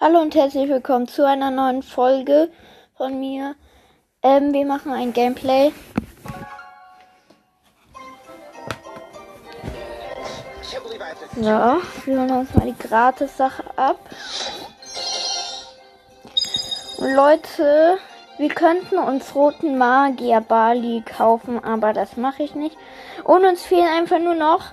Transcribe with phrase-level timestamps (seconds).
[0.00, 2.52] Hallo und herzlich willkommen zu einer neuen Folge
[2.96, 3.56] von mir.
[4.22, 5.72] Ähm, wir machen ein Gameplay.
[11.34, 13.98] So, wir holen uns mal die Gratis-Sache ab.
[16.98, 17.98] Und Leute,
[18.36, 22.76] wir könnten uns roten Magier Bali kaufen, aber das mache ich nicht.
[23.24, 24.66] Und uns fehlen einfach nur noch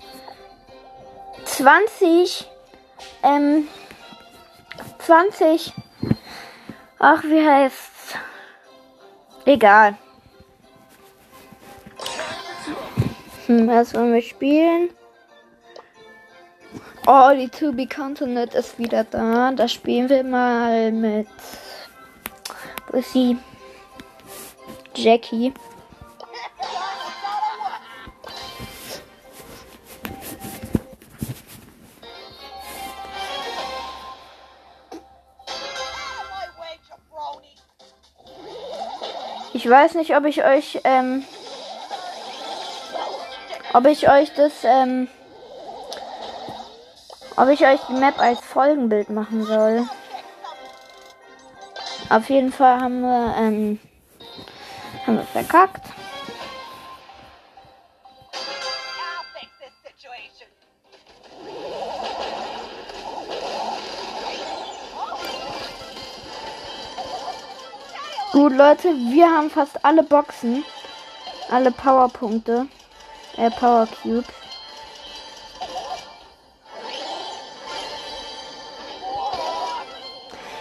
[1.45, 2.47] 20
[3.23, 3.67] ähm,
[5.05, 5.71] 20.
[6.97, 8.15] Ach, wie heißt's?
[9.45, 9.95] Egal.
[13.45, 14.89] Hm, was wollen wir spielen?
[17.05, 19.51] Oh, die To Be Continent ist wieder da.
[19.51, 21.27] Da spielen wir mal mit.
[22.87, 23.37] Wo ist sie?
[24.95, 25.53] Jackie.
[39.55, 41.23] Ich weiß nicht, ob ich euch, ähm,
[43.71, 45.07] ob ich euch das, ähm,
[47.37, 49.87] ob ich euch die Map als Folgenbild machen soll.
[52.09, 53.79] Auf jeden Fall haben wir, ähm,
[55.07, 55.85] haben wir verkackt.
[68.55, 70.63] Leute, wir haben fast alle Boxen.
[71.49, 72.67] Alle Powerpunkte.
[73.35, 74.25] Äh, Power Cubes.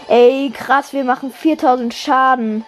[0.08, 2.66] Ey, krass, wir machen 4000 Schaden.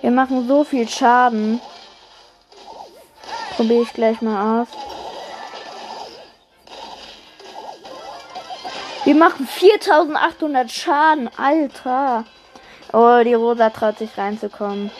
[0.00, 1.60] Wir machen so viel Schaden.
[3.56, 4.81] Probiere ich gleich mal aus.
[9.04, 12.24] Wir machen 4800 Schaden, Alter.
[12.92, 14.92] Oh, die Rosa traut sich reinzukommen.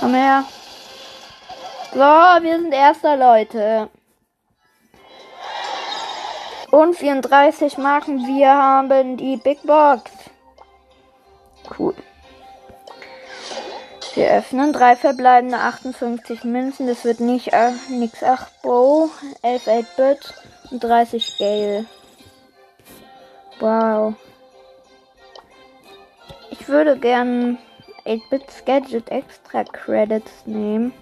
[0.00, 0.44] Komm her.
[1.92, 3.88] So, wir sind erster, Leute.
[6.70, 8.26] Und 34 Marken.
[8.26, 10.10] Wir haben die Big Box.
[11.78, 11.94] Cool.
[14.18, 16.88] Wir öffnen drei verbleibende 58 Münzen.
[16.88, 19.10] Das wird nicht äh, nix 8 Bo,
[19.42, 20.34] 11 8-Bit
[20.72, 21.86] und 30 Gale.
[23.60, 24.14] Wow.
[26.50, 27.58] Ich würde gern
[28.06, 30.92] 8-Bit Gadget Extra Credits nehmen.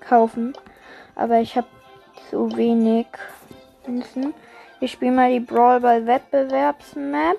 [0.00, 0.54] Kaufen.
[1.16, 1.68] Aber ich habe
[2.30, 3.08] zu wenig
[3.86, 4.32] Münzen.
[4.80, 7.36] Ich spiele mal die Brawl Ball Wettbewerbsmap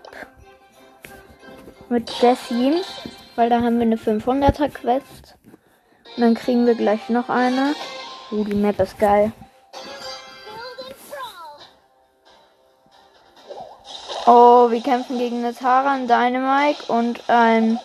[1.90, 2.84] mit Jessie.
[3.36, 5.36] Weil da haben wir eine 500er Quest.
[6.16, 7.76] Und dann kriegen wir gleich noch eine.
[8.32, 9.32] Uh, die Map ist geil.
[14.26, 17.80] Oh, wir kämpfen gegen eine Tara, einen Dynamite und ein.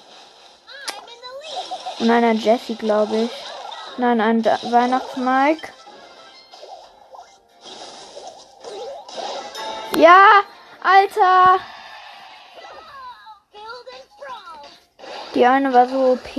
[1.99, 3.31] Und einer Jessie, glaube ich.
[3.97, 5.73] Nein, ein Weihnachtsmike.
[9.97, 10.43] Ja,
[10.81, 11.59] Alter!
[15.39, 16.37] Die eine war so OP.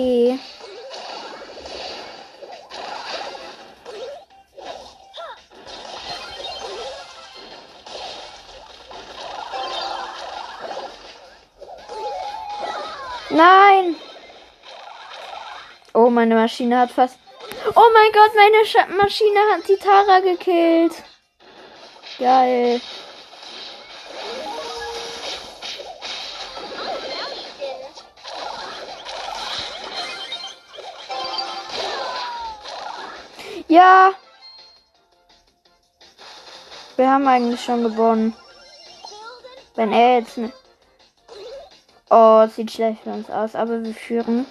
[13.30, 13.96] Nein!
[15.94, 17.18] Oh, meine Maschine hat fast.
[17.76, 20.92] Oh mein Gott, meine Sch Maschine hat die Tara gekillt.
[22.18, 22.82] Geil.
[33.70, 34.16] Ja.
[36.98, 38.36] Wir haben eigentlich schon gewonnen.
[39.76, 40.52] Wenn er jetzt ne.
[42.10, 44.48] Oh, sieht schlecht für uns aus, aber wir führen.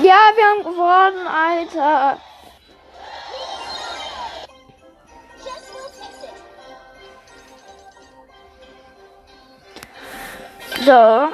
[0.00, 2.20] Ja, wir haben gewonnen, Alter.
[10.84, 11.32] So.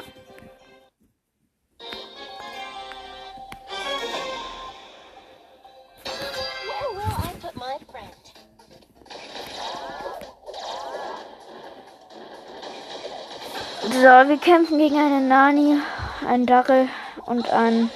[13.82, 15.80] So, wir kämpfen gegen eine Nani,
[16.28, 16.88] einen Darrell
[17.26, 17.90] und einen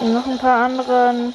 [0.00, 1.34] noch ein paar anderen.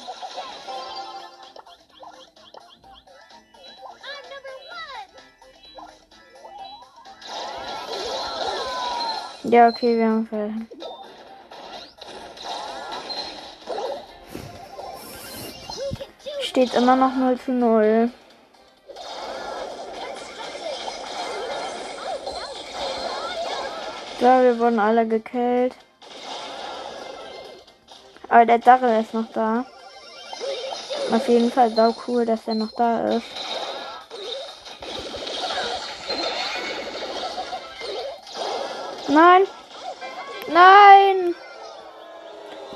[9.50, 10.52] Ja, okay, wir haben Fall.
[16.40, 18.12] Steht immer noch 0 zu 0.
[24.20, 25.74] So, wir wurden alle gekillt.
[28.28, 29.64] Aber der Darrell ist noch da.
[31.10, 33.39] Auf jeden Fall sau cool, dass er noch da ist.
[39.10, 39.42] Nein!
[40.52, 41.34] Nein!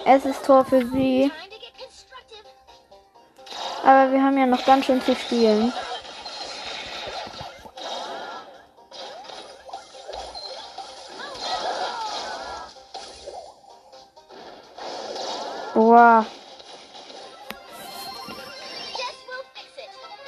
[0.04, 1.30] Es ist Tor für sie.
[3.84, 5.72] Aber wir haben ja noch ganz schön zu spielen.
[15.74, 16.26] Boah.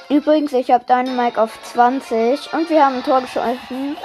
[0.07, 3.97] Übrigens, ich habe deinen Mike auf 20 und wir haben ein Tor geschossen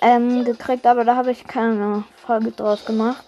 [0.00, 3.24] ähm, gekriegt, aber da habe ich keine Folge draus gemacht.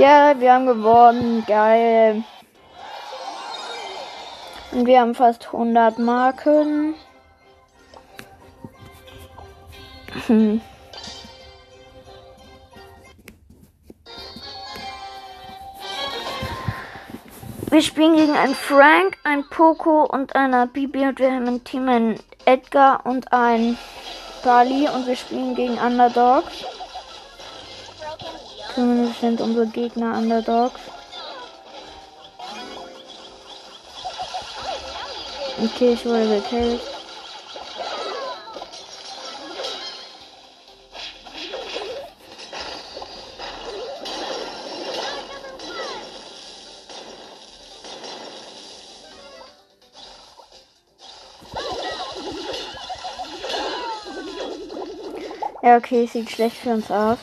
[0.00, 1.44] Ja, wir haben gewonnen.
[1.46, 2.24] Geil.
[4.72, 6.94] Und wir haben fast 100 Marken.
[10.26, 10.60] Hm.
[17.70, 21.88] Wir spielen gegen einen Frank, einen Poco und einer Bibi und wir haben im Team
[21.88, 23.78] einen Edgar und einen
[24.42, 26.64] Bali und wir spielen gegen Underdogs.
[28.74, 30.80] Zumindest sind unsere Gegner Underdogs.
[35.62, 36.89] Okay, ich wurde gekillt.
[55.70, 57.18] Ja, okay, sieht schlecht für uns aus.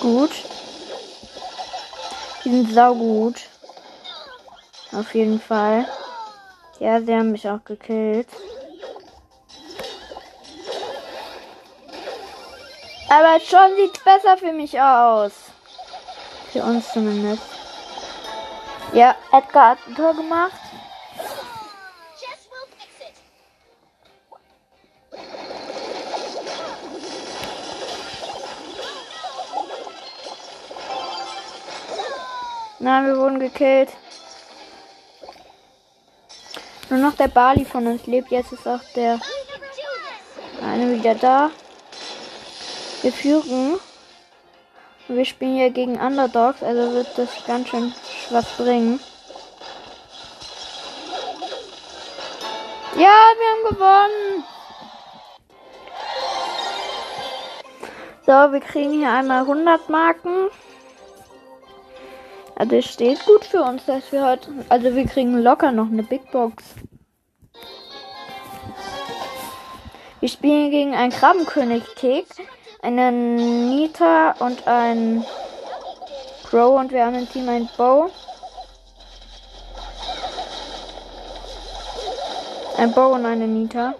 [0.00, 0.32] Gut.
[2.44, 3.53] Die sind saugut.
[4.94, 5.86] Auf jeden Fall.
[6.78, 8.28] Ja, sie haben mich auch gekillt.
[13.08, 15.32] Aber schon sieht es besser für mich aus.
[16.52, 17.42] Für uns zumindest.
[18.92, 20.52] Ja, Edgar hat ein Tor gemacht.
[32.78, 33.88] Nein, wir wurden gekillt.
[36.94, 38.30] Nur noch der Bali von uns lebt.
[38.30, 39.18] Jetzt ist auch der
[40.62, 41.50] eine wieder da.
[43.02, 43.80] Wir führen.
[45.08, 47.92] Wir spielen hier gegen Underdogs, also wird das ganz schön
[48.30, 49.00] was bringen.
[52.96, 54.44] Ja, wir haben gewonnen.
[58.24, 60.48] So, wir kriegen hier einmal 100 Marken.
[62.56, 64.50] Also es steht gut für uns, dass wir heute.
[64.68, 66.62] Also wir kriegen locker noch eine Big Box.
[70.20, 72.26] Wir spielen gegen einen Krabbenkönig Tick,
[72.80, 75.24] einen Nita und ein
[76.48, 78.10] Crow und wir haben im Team ein Bow.
[82.78, 83.94] Ein Bow und eine Nita.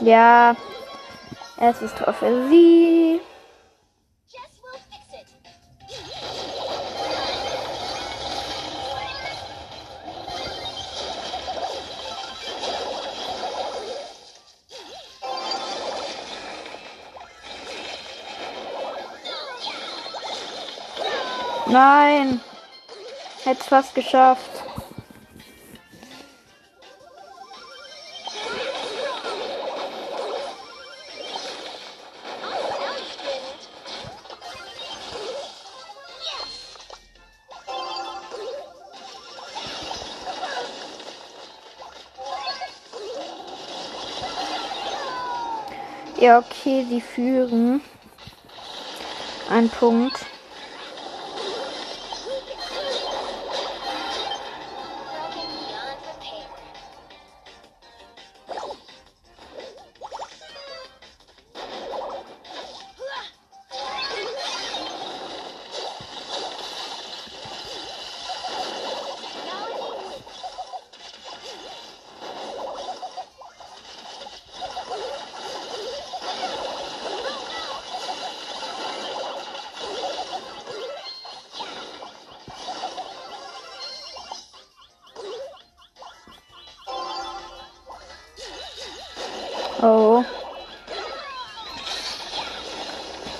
[0.00, 0.56] Ja,
[1.58, 2.14] es ist Tor
[2.50, 3.20] sie.
[21.74, 22.40] Nein.
[23.42, 24.48] Hätte fast geschafft.
[46.20, 47.80] Ja, okay, sie führen.
[49.50, 50.24] Ein Punkt.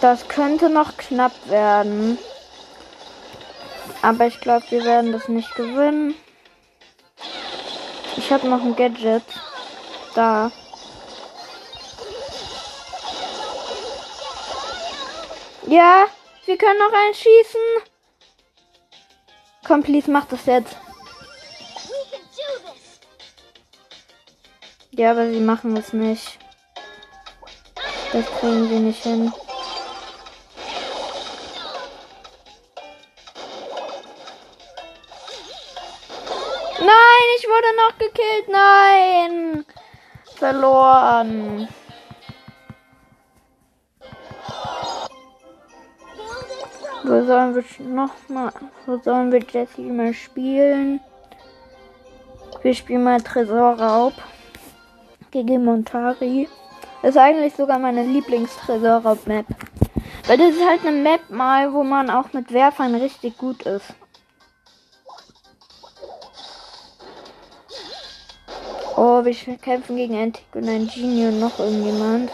[0.04, 2.18] Das könnte noch knapp werden.
[4.02, 6.14] Aber ich glaube, wir werden das nicht gewinnen.
[8.18, 9.23] Ich habe noch ein Gadget.
[10.14, 10.52] Da.
[15.68, 16.04] Ja,
[16.44, 17.61] wir können noch einschießen.
[19.66, 20.76] Komm, please, mach das jetzt.
[24.90, 26.38] Ja, aber sie machen es nicht.
[28.12, 29.32] Das kriegen sie nicht hin.
[37.54, 38.49] Wurde noch gekillt.
[38.49, 39.64] Nein.
[40.37, 41.68] Verloren.
[47.04, 48.52] Wo sollen wir noch mal,
[48.87, 51.00] wo sollen wir Jesse mal spielen?
[52.62, 54.14] Wir spielen mal Tresorraub
[55.30, 56.49] gegen Montari.
[57.02, 59.46] Ist eigentlich sogar meine Lieblingstresor-Map.
[60.26, 63.94] Weil das ist halt eine Map mal, wo man auch mit Werfern richtig gut ist.
[68.96, 72.30] Oh, wir kämpfen gegen Antic und ein Genie und noch irgendjemand.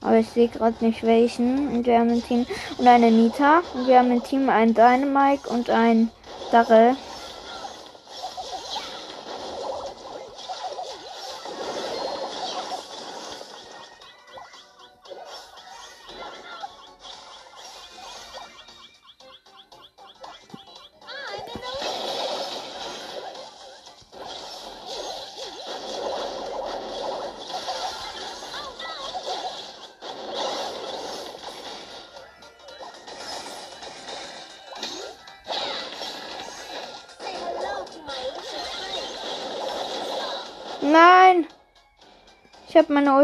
[0.00, 1.68] Aber ich sehe gerade nicht welchen.
[1.68, 2.46] Und wir haben ein Team
[2.78, 3.62] und eine Nita.
[3.74, 6.10] Und wir haben ein Team einen Dynamike und ein
[6.50, 6.96] Darrell.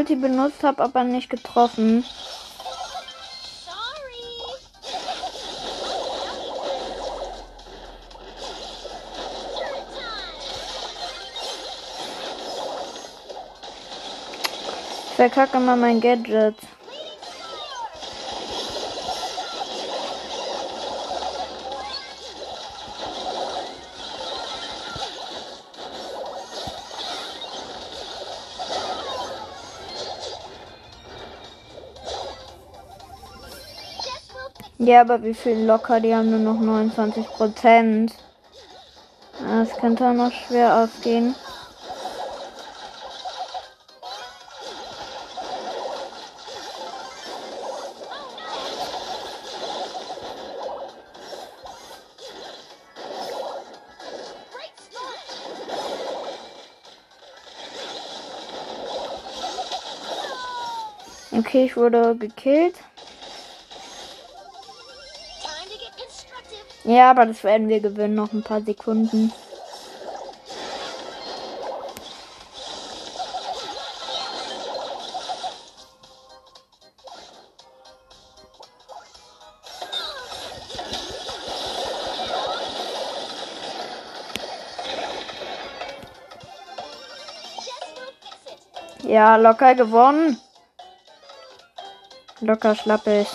[0.02, 2.04] Ulti benutzt, habe aber nicht getroffen.
[15.08, 16.56] Ich verkacke mal mein Gadget.
[34.84, 36.00] Ja, aber wie viel locker?
[36.00, 38.14] Die haben nur noch 29 Prozent.
[39.38, 41.36] Das könnte auch noch schwer ausgehen.
[61.30, 62.74] Okay, ich wurde gekillt.
[66.84, 68.14] Ja, aber das werden wir gewinnen.
[68.14, 69.32] Noch ein paar Sekunden.
[89.12, 90.40] Ja, locker gewonnen.
[92.40, 93.28] Locker schlappig.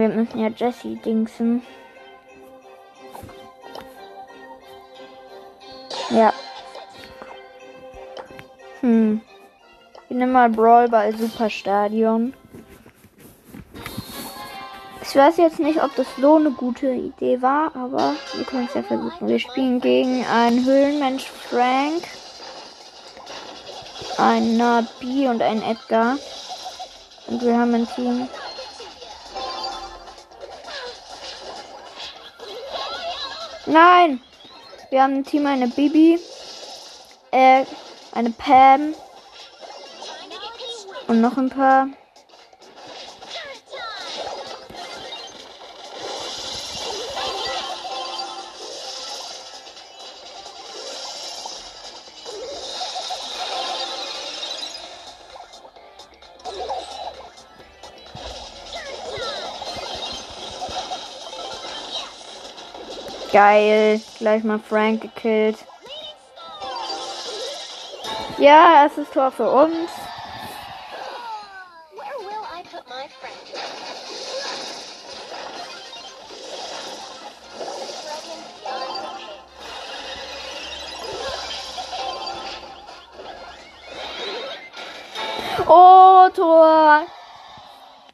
[0.00, 1.62] Wir müssen ja Jesse dingsen.
[6.10, 6.32] Ja.
[8.80, 9.20] Hm.
[10.08, 12.34] Ich nehme mal Brawl bei Superstadion.
[15.02, 18.74] Ich weiß jetzt nicht, ob das so eine gute Idee war, aber wir können es
[18.74, 19.28] ja versuchen.
[19.28, 22.04] Wir spielen gegen einen Höhlenmensch Frank,
[24.18, 26.16] einen Nabi und einen Edgar.
[27.26, 28.28] Und wir haben ein Team.
[33.70, 34.20] Nein!
[34.90, 36.18] Wir haben ein Team eine Bibi,
[37.30, 37.64] äh,
[38.10, 38.94] eine Pam
[41.06, 41.86] und noch ein paar.
[63.42, 64.02] Geil.
[64.18, 65.56] Gleich mal Frank gekillt.
[68.36, 69.90] Ja, es ist Tor für uns.
[85.66, 87.06] Oh, Tor!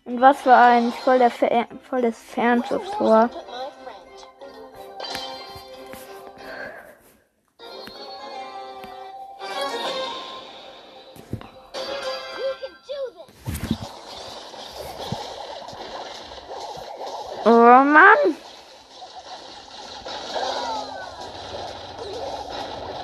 [0.04, 3.28] Und was für ein voll, der Fer voll das Fernschusstor.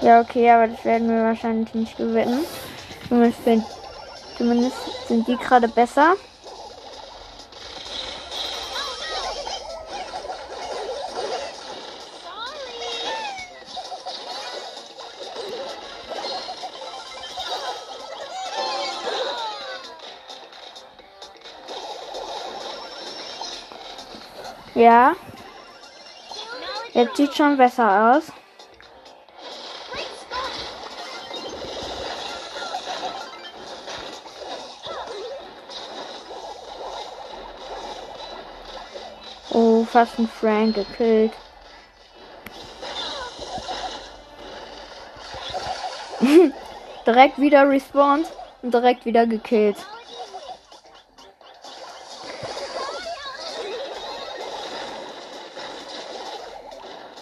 [0.03, 2.45] Ja, okay, aber das werden wir wahrscheinlich nicht gewinnen.
[3.09, 3.65] Zumindest, sind,
[4.37, 6.15] zumindest sind die gerade besser.
[24.75, 25.15] Ja.
[26.93, 28.33] Jetzt sieht schon besser aus.
[39.93, 41.33] Fast ein Frank gekillt.
[47.07, 48.27] direkt wieder respawned
[48.63, 49.77] und direkt wieder gekillt.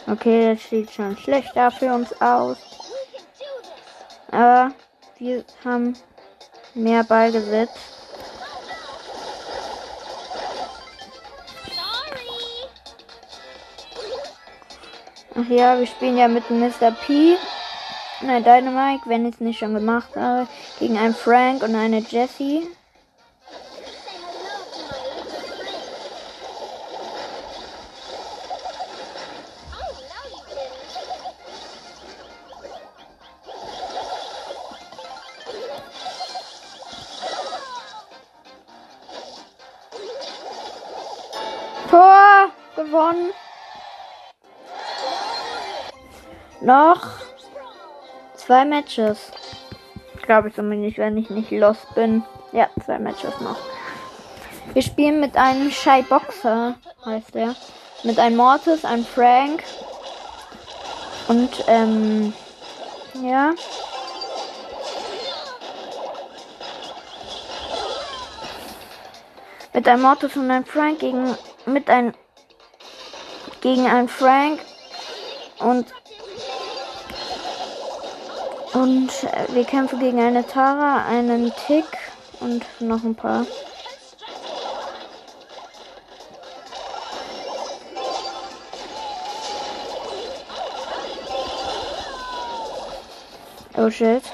[0.06, 2.58] Okay, das sieht schon schlechter für uns aus.
[4.30, 4.72] Aber
[5.18, 5.96] wir haben
[6.74, 7.89] mehr Ballbesitz.
[15.40, 16.90] Ach ja, wir spielen ja mit Mr.
[16.90, 17.36] P.
[18.20, 20.46] Nein, Dynamite, wenn ich es nicht schon gemacht habe,
[20.78, 22.66] gegen einen Frank und eine Jessie.
[41.88, 43.32] Tor gewonnen.
[46.60, 47.00] Noch
[48.34, 49.32] zwei Matches.
[50.22, 52.22] Glaube ich zumindest, wenn ich nicht lost bin.
[52.52, 53.58] Ja, zwei Matches noch.
[54.72, 57.54] Wir spielen mit einem Shy Boxer, heißt er.
[58.04, 59.64] Mit einem Mortis, einem Frank.
[61.28, 62.32] Und, ähm,
[63.22, 63.52] ja.
[69.72, 72.12] Mit einem Mortis und einem Frank gegen mit einem
[73.60, 74.60] gegen einen Frank
[75.58, 75.86] und
[78.90, 79.12] und
[79.54, 81.84] wir kämpfen gegen eine Tara, einen Tick
[82.40, 83.46] und noch ein paar.
[93.76, 94.24] Oh shit.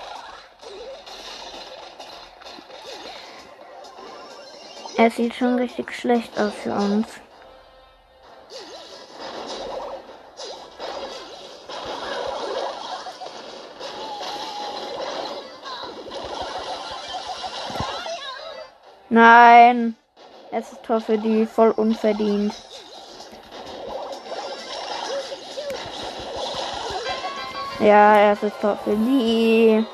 [4.97, 7.07] Es sieht schon richtig schlecht aus für uns.
[19.17, 19.97] Nein.
[20.51, 22.53] Es ist Tor für die voll unverdient.
[27.81, 29.87] Ja, es ist Tor für die.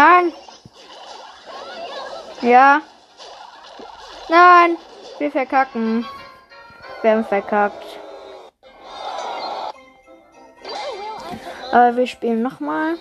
[0.00, 0.32] Nein.
[2.40, 2.80] Ja.
[4.30, 4.78] Nein.
[5.18, 6.06] Wir verkacken.
[7.02, 7.84] Wir haben verkackt.
[11.70, 12.94] Aber wir spielen nochmal.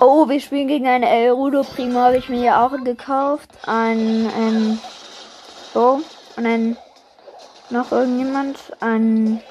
[0.00, 3.50] Oh, wir spielen gegen eine El Rudo Primo, habe ich mir ja auch gekauft.
[3.66, 4.78] Ein, ähm,
[5.74, 6.00] so,
[6.36, 6.78] und dann
[7.68, 9.42] noch irgendjemand, ein,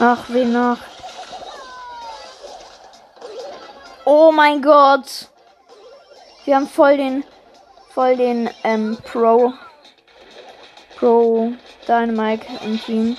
[0.00, 0.78] ach, wie noch?
[4.14, 5.30] Oh mein Gott!
[6.44, 7.24] Wir haben voll den,
[7.94, 9.54] voll den, ähm, Pro,
[10.98, 11.50] Pro
[11.88, 13.16] Dynamite im Team.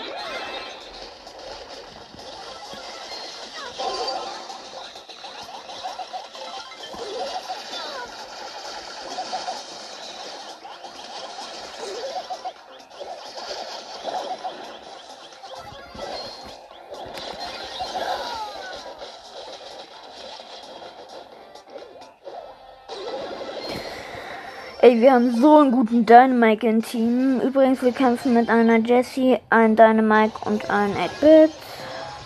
[24.83, 27.39] Ey, wir haben so einen guten Dynamite im Team.
[27.39, 31.51] Übrigens, wir kämpfen mit einer Jessie, einem Dynamite und einem 8-Bit.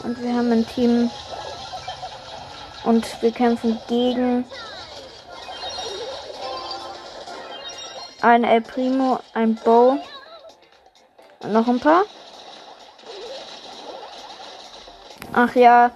[0.04, 1.12] Und wir haben ein Team.
[2.84, 4.44] Und wir kämpfen gegen
[8.24, 10.00] ein El Primo, ein Bow
[11.44, 12.06] und noch ein paar.
[15.32, 15.92] Ach ja.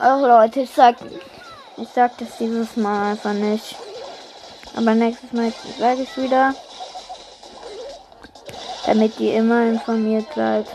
[0.00, 0.96] Ach Leute, ich sag,
[1.76, 3.76] ich sag das dieses Mal einfach nicht.
[4.76, 6.54] Aber nächstes Mal sage ich wieder.
[8.86, 10.66] Damit ihr immer informiert seid.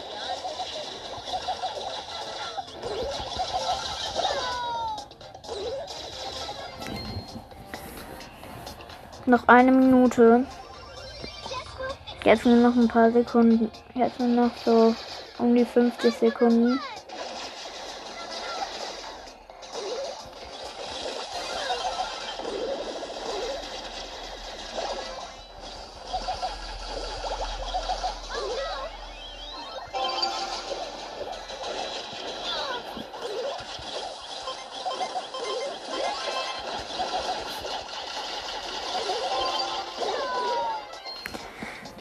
[9.25, 10.45] Noch eine Minute.
[12.23, 13.71] Jetzt nur noch ein paar Sekunden.
[13.93, 14.93] Jetzt nur noch so
[15.39, 16.79] um die 50 Sekunden.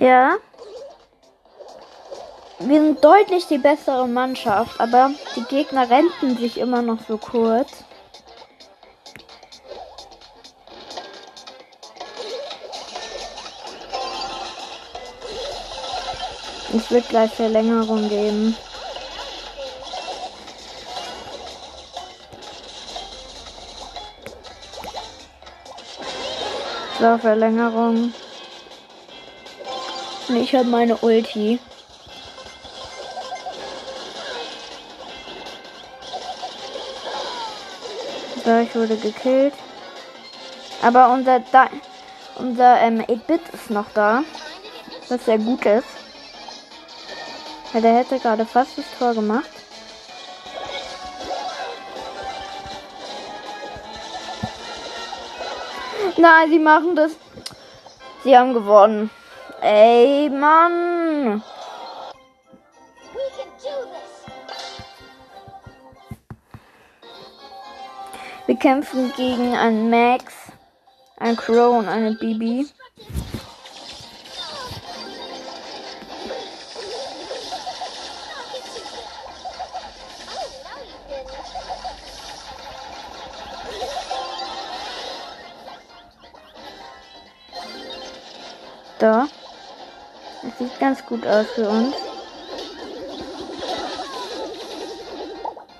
[0.03, 0.37] Ja.
[2.59, 7.71] Wir sind deutlich die bessere Mannschaft, aber die Gegner renten sich immer noch so kurz.
[16.75, 18.57] Es wird gleich Verlängerung geben.
[26.99, 28.12] So, Verlängerung.
[30.33, 31.59] Und ich habe meine Ulti.
[38.42, 39.53] So, ich wurde gekillt.
[40.81, 41.68] Aber unser da
[42.37, 44.25] unser ähm, 8-Bit ist noch da.
[45.11, 45.85] Was sehr gut ist.
[47.75, 49.51] Ja, der hätte gerade fast das Tor gemacht.
[56.16, 57.12] Nein, sie machen das.
[58.25, 59.11] Sie haben gewonnen.
[59.64, 61.40] Ey, Mann.
[68.46, 70.35] Wir kämpfen gegen einen Max,
[71.16, 72.66] einen Crow und eine Bibi.
[88.98, 89.29] Da.
[90.62, 91.96] Sieht ganz gut aus für uns.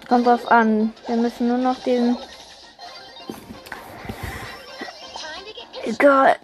[0.09, 0.93] Kommt drauf an.
[1.07, 2.17] Wir müssen nur noch den.
[5.85, 6.37] Egal.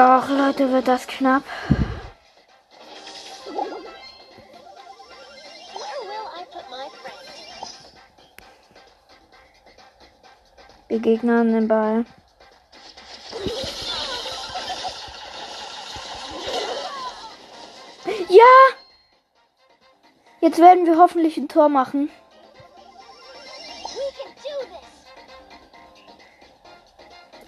[0.00, 1.42] Doch, Leute, wird das knapp.
[10.88, 12.06] Wir Gegner an den Ball.
[18.30, 18.44] Ja!
[20.40, 22.08] Jetzt werden wir hoffentlich ein Tor machen.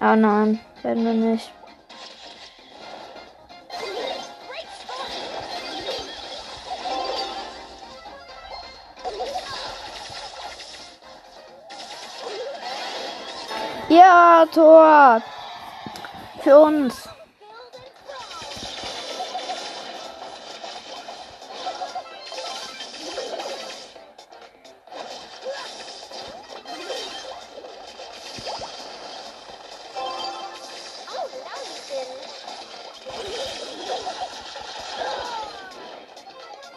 [0.03, 1.51] Oh nein, werden wir nicht.
[13.93, 15.21] Ja, Tor.
[16.43, 17.07] Für uns.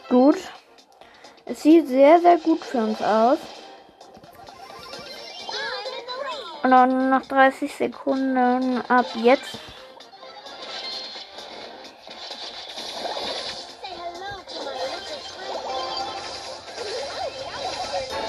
[0.09, 0.35] Gut.
[1.45, 3.37] Es sieht sehr, sehr gut für uns aus.
[6.65, 9.59] Und nur noch 30 Sekunden ab jetzt.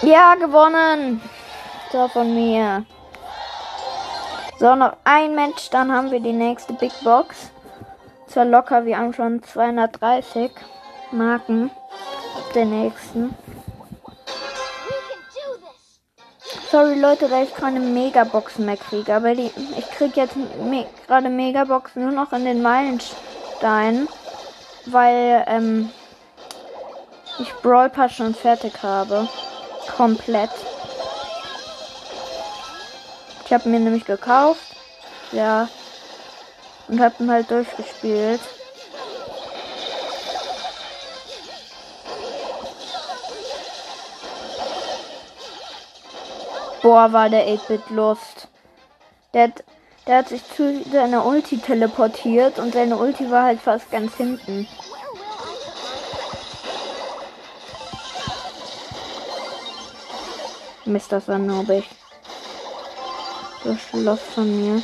[0.03, 1.23] Ja, gewonnen.
[1.91, 2.85] So von mir.
[4.59, 7.51] So, noch ein Match, dann haben wir die nächste Big Box.
[8.27, 10.51] Zwar locker, wir haben schon 230
[11.11, 11.71] Marken
[12.37, 13.35] auf der nächsten.
[16.77, 21.31] Sorry Leute, da ich keine Megaboxen mehr kriege, aber die, ich kriege jetzt me gerade
[21.31, 24.11] Megaboxen nur noch in den Meilensteinen,
[24.85, 25.89] weil ähm,
[27.39, 29.27] ich Brawl Pass schon fertig habe.
[29.97, 30.51] Komplett.
[33.47, 34.77] Ich habe mir nämlich gekauft.
[35.33, 35.71] Ja.
[36.89, 38.41] Und habe ihn halt durchgespielt.
[46.87, 48.47] Boah, war der 8-Bit Lust.
[49.35, 49.51] Der,
[50.07, 54.69] der hat sich zu seiner Ulti teleportiert und seine Ulti war halt fast ganz hinten.
[60.85, 61.91] Mist, das war nobig.
[63.65, 64.81] Das Schloss von mir.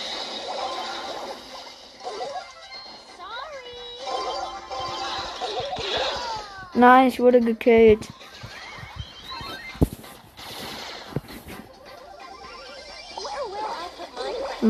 [6.74, 8.08] Nein, ich wurde gekillt.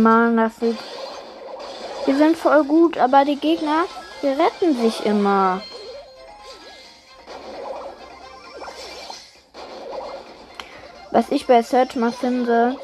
[0.02, 0.78] Mann, das sieht.
[2.04, 3.84] Wir sind voll gut, aber die Gegner,
[4.22, 5.62] die retten sich immer.
[11.12, 12.76] Was ich bei Search mal finde,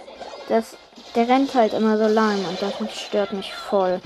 [0.48, 0.76] dass
[1.14, 4.00] der rennt halt immer so lang und das stört mich voll.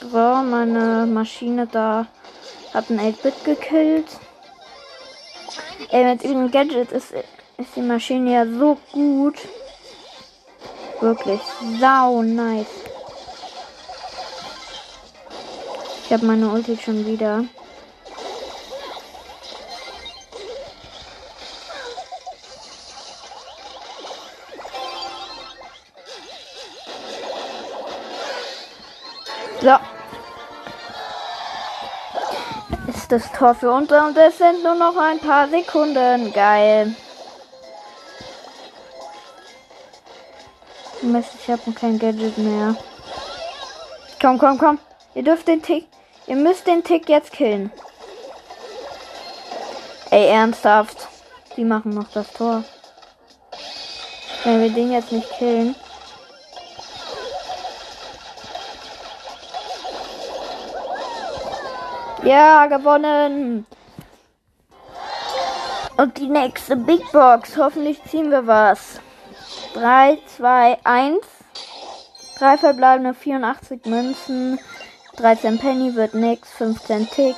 [0.00, 2.06] So, meine Maschine da
[2.72, 4.06] hat ein 8-Bit gekillt.
[5.90, 9.36] Ey, mit diesem Gadget ist, ist die Maschine ja so gut.
[11.00, 11.40] Wirklich
[11.80, 12.66] sau nice.
[16.04, 17.44] Ich habe meine Ulti schon wieder.
[29.60, 29.93] So.
[33.14, 36.32] Das Tor für uns und es sind nur noch ein paar Sekunden.
[36.32, 36.96] Geil.
[41.00, 42.74] Mist, ich habe kein Gadget mehr.
[44.20, 44.78] Komm, komm, komm.
[45.14, 45.86] Ihr dürft den Tick.
[46.26, 47.70] Ihr müsst den Tick jetzt killen.
[50.10, 51.06] Ey, ernsthaft.
[51.56, 52.64] Die machen noch das Tor.
[54.42, 55.76] Wenn wir den jetzt nicht killen.
[62.24, 63.66] Ja, gewonnen.
[65.98, 67.58] Und die nächste Big Box.
[67.58, 68.98] Hoffentlich ziehen wir was.
[69.74, 71.18] 3, 2, 1.
[72.38, 74.58] Drei verbleibende 84 Münzen.
[75.16, 76.50] 13 Penny wird nix.
[76.52, 77.36] 15 Tick.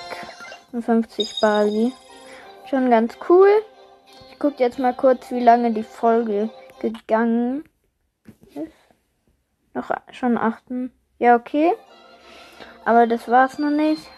[0.70, 1.92] Und 50 Bali.
[2.70, 3.48] Schon ganz cool.
[4.30, 6.48] Ich gucke jetzt mal kurz, wie lange die Folge
[6.80, 7.64] gegangen
[8.54, 8.72] ist.
[9.74, 10.92] Noch schon achten.
[11.18, 11.74] Ja, okay.
[12.84, 14.08] Aber das war's noch nicht.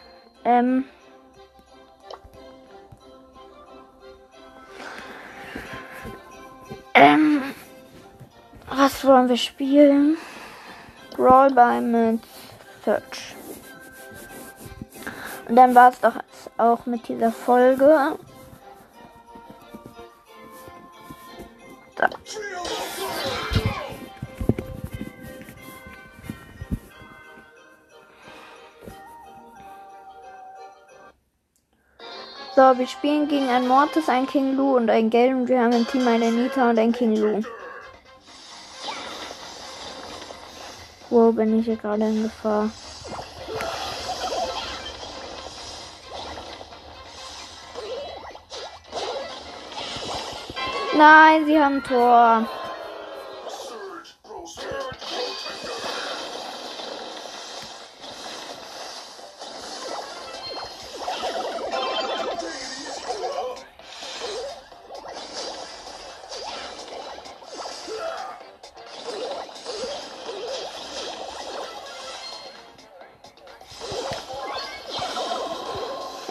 [0.45, 0.85] Ähm.
[6.95, 7.43] Ähm.
[8.71, 10.17] Was wollen wir spielen?
[11.17, 12.21] Brawl by mit
[12.85, 13.35] Search.
[15.49, 16.15] Und dann war es doch
[16.59, 18.19] auch mit dieser Folge.
[32.59, 35.71] So, wir spielen gegen ein Mortis, ein King Lu und ein Gale und wir haben
[35.71, 37.41] im Team eine Nita und ein King Lu.
[41.09, 42.69] Wo bin ich hier gerade in Gefahr?
[50.97, 52.45] Nein, sie haben Tor.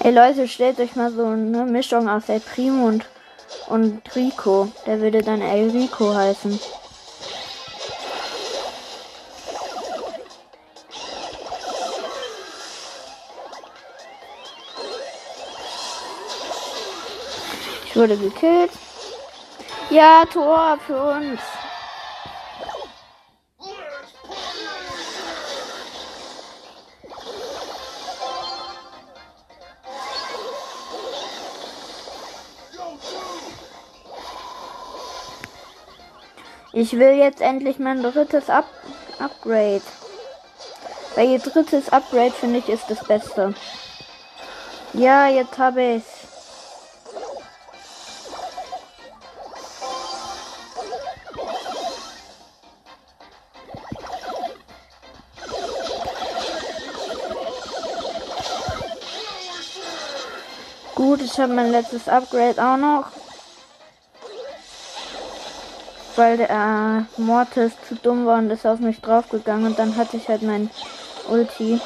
[0.07, 3.03] Hey Leute, stellt euch mal so eine Mischung aus El Primo und,
[3.67, 4.71] und Rico.
[4.85, 6.57] Der würde dann El Rico heißen.
[17.83, 18.71] Ich wurde gekillt.
[19.89, 21.41] Ja, Tor für uns.
[36.79, 38.67] Ich will jetzt endlich mein drittes Up
[39.17, 39.81] Upgrade.
[41.15, 43.55] Weil ihr drittes Upgrade finde ich ist das Beste.
[44.93, 46.03] Ja, jetzt habe ich
[60.93, 63.16] Gut, ich habe mein letztes Upgrade auch noch.
[66.17, 70.17] Weil der äh, Mortis zu dumm war und ist auf mich draufgegangen und dann hatte
[70.17, 70.69] ich halt mein
[71.29, 71.79] Ulti.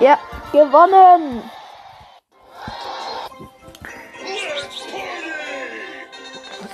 [0.00, 0.18] Ja,
[0.52, 1.42] gewonnen!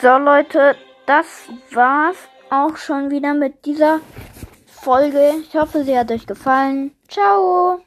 [0.00, 1.26] So Leute, das
[1.72, 2.16] war's
[2.50, 4.00] auch schon wieder mit dieser
[4.66, 5.34] Folge.
[5.40, 6.96] Ich hoffe, sie hat euch gefallen.
[7.08, 7.80] Ciao!